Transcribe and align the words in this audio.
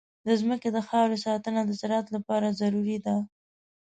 د 0.25 0.27
ځمکې 0.41 0.69
د 0.71 0.77
خاورې 0.87 1.17
ساتنه 1.25 1.61
د 1.65 1.71
زراعت 1.79 2.07
لپاره 2.15 2.55
ضروري 2.59 2.97
ده. 3.05 3.15